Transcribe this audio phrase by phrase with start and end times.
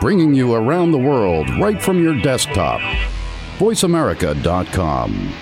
[0.00, 2.80] bringing you around the world right from your desktop.
[3.58, 5.32] VoiceAmerica.com.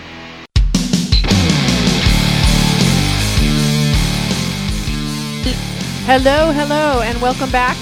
[6.06, 7.78] Hello, hello, and welcome back.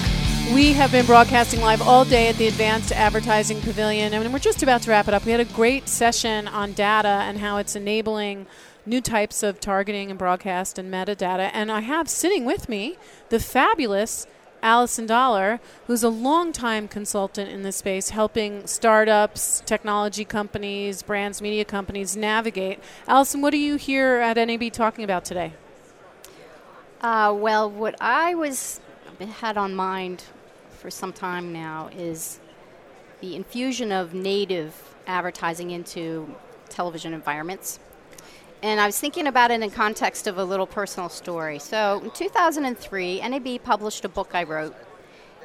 [0.53, 4.63] We have been broadcasting live all day at the Advanced Advertising Pavilion, and we're just
[4.63, 5.25] about to wrap it up.
[5.25, 8.45] We had a great session on data and how it's enabling
[8.85, 11.49] new types of targeting and broadcast and metadata.
[11.53, 12.97] And I have sitting with me
[13.29, 14.25] the fabulous
[14.63, 21.65] Allison Dollar, who's a longtime consultant in this space, helping startups, technology companies, brands, media
[21.65, 22.79] companies navigate.
[23.07, 25.53] Allison, what are you here at NAB talking about today?
[27.01, 28.79] Uh, well, what I was
[29.19, 30.23] had on mind
[30.71, 32.39] for some time now is
[33.19, 36.33] the infusion of native advertising into
[36.69, 37.79] television environments.
[38.63, 41.59] And I was thinking about it in context of a little personal story.
[41.59, 44.73] So in 2003, NAB published a book I wrote,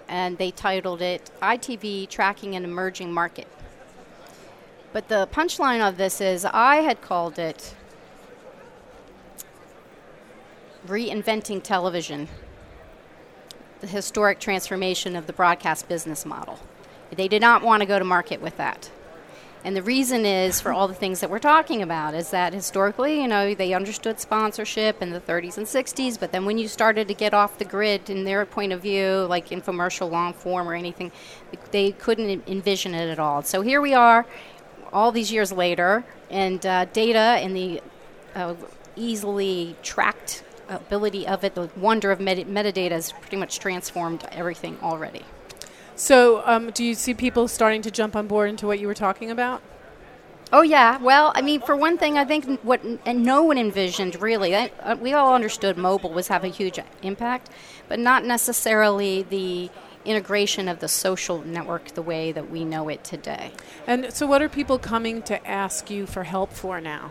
[0.07, 3.49] and they titled it ITV Tracking an Emerging Market.
[4.92, 7.75] But the punchline of this is I had called it
[10.87, 12.29] Reinventing Television,
[13.81, 16.61] the historic transformation of the broadcast business model.
[17.11, 18.92] They did not want to go to market with that.
[19.64, 23.20] And the reason is for all the things that we're talking about is that historically,
[23.20, 27.09] you know, they understood sponsorship in the 30s and 60s, but then when you started
[27.09, 30.75] to get off the grid in their point of view, like infomercial, long form, or
[30.75, 31.11] anything,
[31.73, 33.42] they couldn't envision it at all.
[33.42, 34.27] So here we are,
[34.92, 37.83] all these years later, and uh, data and the
[38.34, 38.55] uh,
[38.97, 44.79] easily tracked ability of it, the wonder of meta- metadata has pretty much transformed everything
[44.83, 45.25] already.
[45.99, 48.95] So, um, do you see people starting to jump on board into what you were
[48.95, 49.61] talking about?
[50.53, 50.97] Oh yeah.
[50.99, 54.55] Well, I mean, for one thing, I think what and no one envisioned really.
[54.55, 57.51] I, uh, we all understood mobile was have a huge impact,
[57.89, 59.71] but not necessarily the
[60.05, 63.51] integration of the social network the way that we know it today.
[63.85, 67.11] And so, what are people coming to ask you for help for now?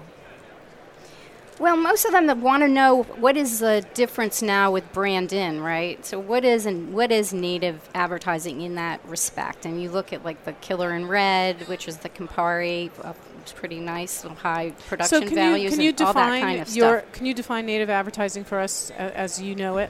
[1.59, 5.33] Well, most of them that want to know what is the difference now with brand
[5.33, 6.05] in, right?
[6.05, 9.65] So what is and what is native advertising in that respect?
[9.65, 13.53] And you look at like the Killer in Red, which is the Campari, uh, it's
[13.53, 16.61] pretty nice, high production so can values, you, can you and define all that kind
[16.61, 17.11] of your, stuff.
[17.13, 19.89] Can you define native advertising for us uh, as you know it?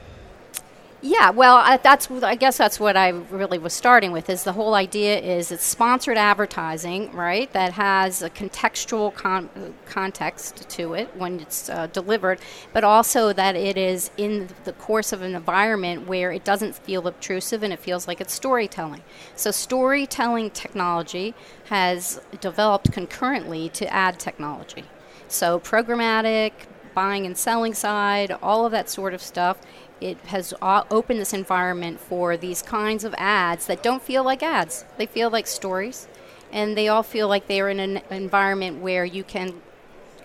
[1.00, 4.28] Yeah, well, I, that's I guess that's what I really was starting with.
[4.28, 7.52] Is the whole idea is it's sponsored advertising, right?
[7.52, 9.48] That has a contextual con-
[9.86, 12.40] context to it when it's uh, delivered,
[12.72, 17.06] but also that it is in the course of an environment where it doesn't feel
[17.06, 19.02] obtrusive and it feels like it's storytelling.
[19.36, 21.32] So storytelling technology
[21.66, 24.84] has developed concurrently to ad technology.
[25.28, 26.52] So programmatic,
[26.92, 29.58] buying and selling side, all of that sort of stuff
[30.00, 34.84] it has opened this environment for these kinds of ads that don't feel like ads.
[34.96, 36.08] They feel like stories,
[36.52, 39.60] and they all feel like they're in an environment where you can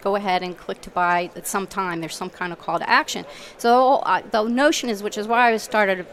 [0.02, 2.02] go ahead and click to buy at some time.
[2.02, 3.26] There's some kind of call to action.
[3.58, 6.06] So uh, the notion is, which is why I started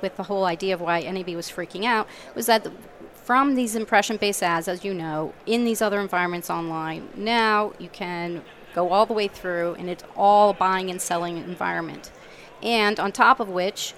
[0.00, 2.06] with the whole idea of why NAB was freaking out,
[2.36, 2.72] was that the,
[3.14, 8.42] from these impression-based ads, as you know, in these other environments online, now you can
[8.74, 12.10] go all the way through, and it's all buying and selling environment.
[12.62, 13.94] And on top of which,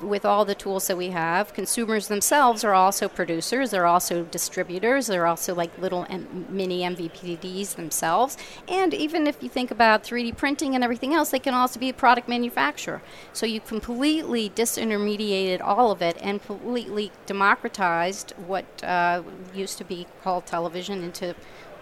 [0.00, 5.06] with all the tools that we have, consumers themselves are also producers, they're also distributors,
[5.06, 8.36] they're also like little M- mini MVPDs themselves.
[8.68, 11.88] And even if you think about 3D printing and everything else, they can also be
[11.88, 13.02] a product manufacturer.
[13.32, 19.22] So you completely disintermediated all of it and completely democratized what uh,
[19.54, 21.34] used to be called television into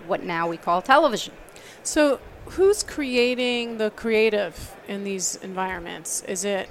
[0.07, 1.33] what now we call television.
[1.83, 2.21] So
[2.51, 6.23] who's creating the creative in these environments?
[6.23, 6.69] Is it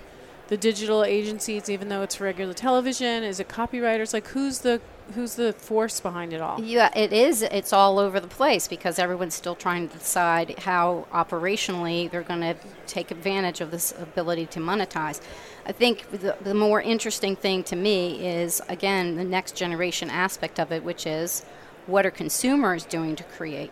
[0.48, 3.24] the digital agencies, even though it's regular television?
[3.24, 4.14] Is it copywriters?
[4.14, 4.82] Like, who's the
[5.16, 6.62] who's the force behind it all?
[6.62, 7.42] Yeah, it is.
[7.42, 12.42] It's all over the place because everyone's still trying to decide how operationally they're going
[12.42, 12.56] to
[12.88, 15.20] take advantage of this ability to monetize.
[15.66, 20.60] I think the, the more interesting thing to me is again the next generation aspect
[20.60, 21.46] of it, which is
[21.86, 23.72] what are consumers doing to create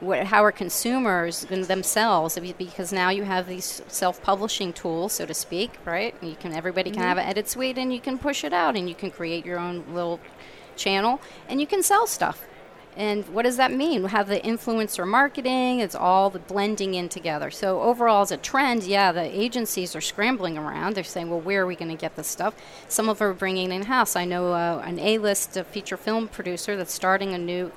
[0.00, 5.72] what, how are consumers themselves because now you have these self-publishing tools so to speak
[5.84, 7.08] right you can everybody can mm-hmm.
[7.08, 9.58] have an edit suite and you can push it out and you can create your
[9.58, 10.18] own little
[10.76, 12.46] channel and you can sell stuff
[12.96, 14.02] and what does that mean?
[14.02, 17.50] We have the influencer marketing, it's all the blending in together.
[17.50, 20.96] So, overall, as a trend, yeah, the agencies are scrambling around.
[20.96, 22.54] They're saying, well, where are we going to get this stuff?
[22.88, 24.16] Some of them are bringing in house.
[24.16, 27.70] I know uh, an A list feature film producer that's starting a new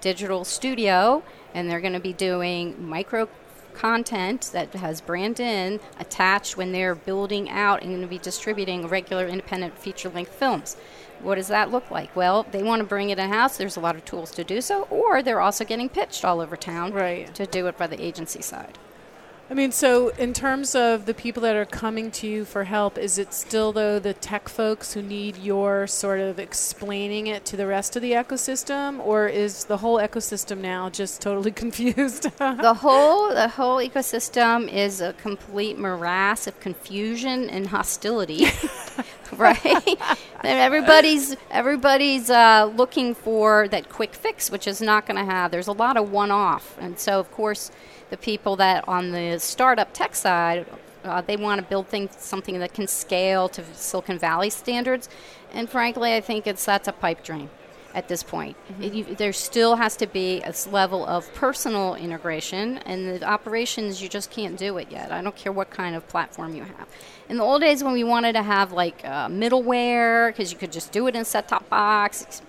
[0.00, 1.22] digital studio,
[1.54, 3.28] and they're going to be doing micro
[3.74, 8.86] content that has brand in attached when they're building out and going to be distributing
[8.88, 10.76] regular independent feature length films.
[11.20, 12.14] What does that look like?
[12.16, 13.56] Well, they want to bring it in house.
[13.56, 16.56] There's a lot of tools to do so, or they're also getting pitched all over
[16.56, 17.32] town Right.
[17.34, 18.78] to do it by the agency side.
[19.50, 22.96] I mean, so in terms of the people that are coming to you for help,
[22.96, 27.56] is it still though the tech folks who need your sort of explaining it to
[27.56, 32.30] the rest of the ecosystem, or is the whole ecosystem now just totally confused?
[32.38, 38.46] the whole the whole ecosystem is a complete morass of confusion and hostility
[39.36, 39.98] right?
[40.44, 45.50] Everybody's everybody's uh, looking for that quick fix which is not going to have.
[45.50, 46.76] There's a lot of one-off.
[46.80, 47.70] And so of course
[48.10, 50.66] the people that on the startup tech side
[51.04, 55.08] uh, they want to build things something that can scale to silicon valley standards
[55.52, 57.48] and frankly i think it's that's a pipe dream
[57.92, 58.56] at this point.
[58.80, 64.00] It- you- there still has to be a level of personal integration, and the operations,
[64.00, 65.10] you just can't do it yet.
[65.10, 66.86] I don't care what kind of platform you have.
[67.28, 70.70] In the old days, when we wanted to have like uh, middleware, because you could
[70.70, 72.42] just do it in set top box,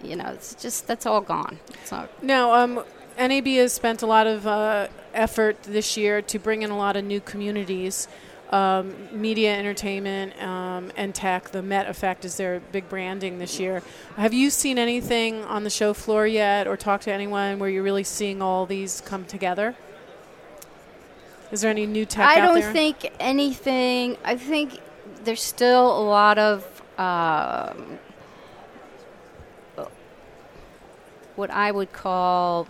[0.00, 1.58] you know, it's just that's all gone.
[1.84, 2.84] So Now, um,
[3.18, 6.96] NAB has spent a lot of uh, effort this year to bring in a lot
[6.96, 8.08] of new communities.
[8.50, 11.50] Um, media, entertainment, um, and tech.
[11.50, 13.82] The Met Effect is their big branding this year.
[14.16, 17.82] Have you seen anything on the show floor yet, or talked to anyone where you're
[17.82, 19.74] really seeing all these come together?
[21.50, 24.18] Is there any new tech I don't think anything.
[24.24, 24.78] I think
[25.24, 27.98] there's still a lot of um,
[31.36, 32.66] what I would call.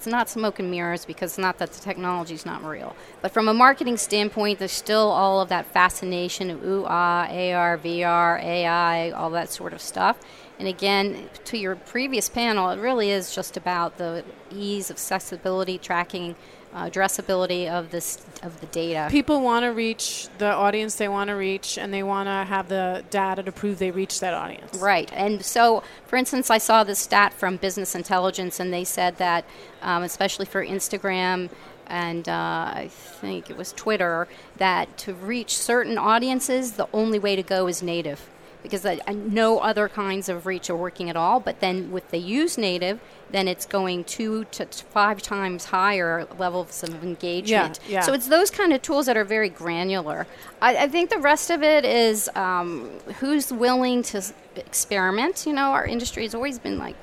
[0.00, 2.96] It's not smoke and mirrors because it's not that the technology is not real.
[3.20, 7.76] But from a marketing standpoint, there's still all of that fascination of ooh ah, AR,
[7.76, 10.18] VR, AI, all that sort of stuff.
[10.58, 15.76] And again, to your previous panel, it really is just about the ease of accessibility,
[15.76, 16.34] tracking,
[16.72, 19.08] uh, addressability of this of the data.
[19.10, 22.68] People want to reach the audience they want to reach, and they want to have
[22.68, 24.78] the data to prove they reach that audience.
[24.78, 25.10] Right.
[25.12, 29.44] And so, for instance, I saw this stat from Business Intelligence, and they said that,
[29.82, 31.50] um, especially for Instagram
[31.90, 37.34] and uh, I think it was Twitter, that to reach certain audiences, the only way
[37.34, 38.30] to go is native.
[38.62, 41.40] Because I, I no other kinds of reach are working at all.
[41.40, 46.82] But then, with the use native, then it's going two to five times higher levels
[46.82, 47.80] of engagement.
[47.86, 47.92] yeah.
[47.92, 48.00] yeah.
[48.02, 50.26] So it's those kind of tools that are very granular.
[50.60, 54.22] I, I think the rest of it is um, who's willing to
[54.56, 55.46] experiment.
[55.46, 56.96] You know, our industry has always been like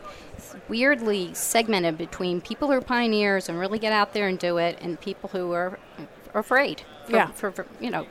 [0.70, 4.78] weirdly segmented between people who are pioneers and really get out there and do it,
[4.82, 6.82] and people who are, are afraid.
[7.06, 7.28] For, Yeah.
[7.28, 8.06] For, for you know,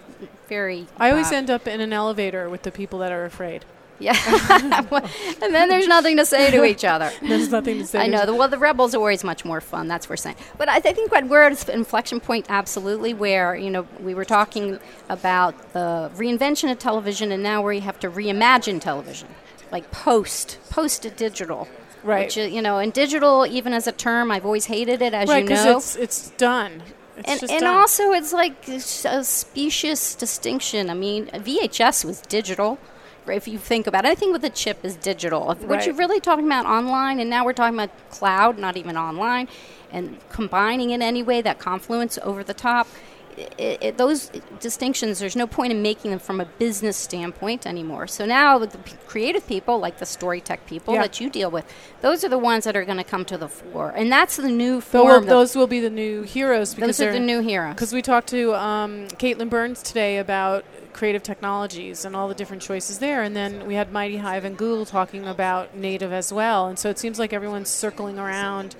[0.48, 0.86] very.
[0.96, 3.64] I always uh, end up in an elevator with the people that are afraid.
[3.98, 4.16] Yeah.
[5.42, 7.10] and then there's nothing to say to each other.
[7.22, 8.00] There's nothing to say.
[8.00, 8.26] I know.
[8.26, 9.88] The, well, the rebels are always much more fun.
[9.88, 10.36] That's what we're saying.
[10.58, 13.86] But I, th- I think what we're at an inflection point, absolutely, where you know
[14.00, 14.78] we were talking
[15.08, 19.28] about the reinvention of television, and now we have to reimagine television,
[19.72, 21.68] like post post digital.
[22.02, 22.26] Right.
[22.26, 25.38] Which, you know, and digital, even as a term, I've always hated it, as right,
[25.42, 25.76] you because know.
[25.78, 26.82] it's it's done.
[27.24, 30.90] And and uh, also, it's like a specious distinction.
[30.90, 32.78] I mean, VHS was digital.
[33.24, 35.50] right, If you think about it, anything with a chip is digital.
[35.50, 38.96] If What you're really talking about online, and now we're talking about cloud, not even
[38.96, 39.48] online,
[39.90, 42.86] and combining it anyway, that confluence over the top.
[43.36, 44.30] It, it, those
[44.60, 48.06] distinctions, there's no point in making them from a business standpoint anymore.
[48.06, 51.02] So now, with the p- creative people, like the story tech people Yeah.
[51.02, 51.66] that you deal with,
[52.00, 54.48] those are the ones that are going to come to the fore, and that's the
[54.48, 55.24] new form.
[55.24, 57.74] that- those will be the new heroes because those are the new heroes.
[57.74, 60.64] Because we talked to um, Caitlin Burns today about
[60.96, 64.86] creative technologies and all the different choices there, and then we had MightyHive and Google
[64.86, 66.66] talking about native as well.
[66.66, 68.74] And so it seems like everyone's circling around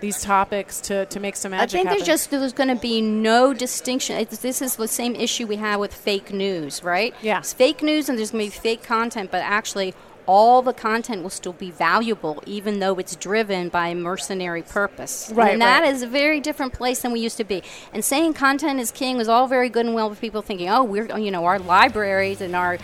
[0.00, 1.68] these topics to, to make some magic.
[1.68, 1.98] I think happen.
[1.98, 4.16] there's just there's going to be no distinction.
[4.16, 7.14] It's, this is the same issue we have with fake news, right?
[7.22, 7.38] Yeah.
[7.38, 9.94] It's fake news, and there's going to be fake content, but actually,
[10.30, 15.28] all the content will still be valuable, even though it's driven by a mercenary purpose.
[15.34, 15.92] Right, And that right.
[15.92, 17.64] is a very different place than we used to be.
[17.92, 20.84] And saying content is king was all very good and well with people thinking, oh,
[20.84, 22.78] we're you know our libraries and our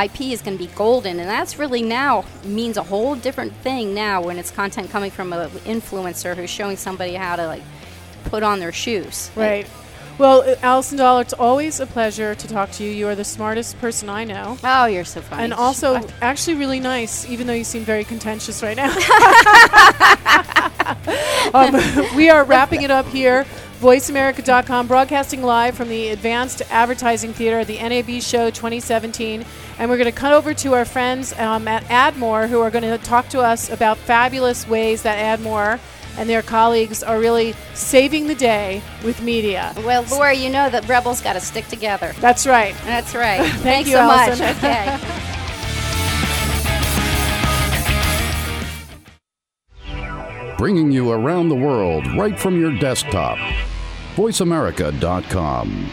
[0.00, 3.92] IP is going to be golden, and that's really now means a whole different thing
[3.92, 7.64] now when it's content coming from an influencer who's showing somebody how to like
[8.26, 9.32] put on their shoes.
[9.34, 9.66] Right.
[10.16, 12.90] Well, uh, Allison Dahl, it's always a pleasure to talk to you.
[12.90, 14.56] You are the smartest person I know.
[14.62, 15.42] Oh, you're so funny.
[15.42, 18.90] And also, actually, really nice, even though you seem very contentious right now.
[21.54, 21.74] um,
[22.16, 23.44] we are wrapping it up here.
[23.80, 29.44] VoiceAmerica.com, broadcasting live from the Advanced Advertising Theater, the NAB Show 2017.
[29.78, 32.84] And we're going to cut over to our friends um, at Admore who are going
[32.84, 35.80] to talk to us about fabulous ways that Admore
[36.16, 39.72] and their colleagues are really saving the day with media.
[39.78, 42.12] Well, Lori, you know that Rebels got to stick together.
[42.20, 42.74] That's right.
[42.84, 43.40] That's right.
[43.44, 44.46] Thank Thanks you so Allison.
[44.46, 44.56] much.
[44.56, 44.98] Okay.
[50.58, 53.38] Bringing you around the world right from your desktop.
[54.14, 55.90] VoiceAmerica.com.